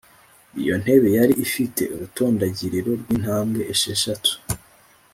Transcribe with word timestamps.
Iyo 0.61 0.75
ntebe 0.81 1.07
yari 1.17 1.33
ifite 1.45 1.81
urutondagiriro 1.93 2.91
rw’intambwe 3.01 3.61
esheshatu 3.73 4.31